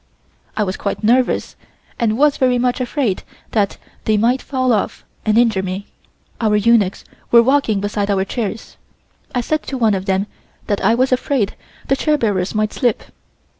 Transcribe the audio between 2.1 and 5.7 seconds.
was very much afraid that they might fall off and injure